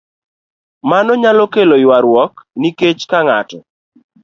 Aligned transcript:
Mano 0.89 1.11
nyalo 1.21 1.43
kelo 1.53 1.75
ywaruok 1.83 2.33
nikech 2.61 3.01
ka 3.09 3.19
ng'at 3.25 3.49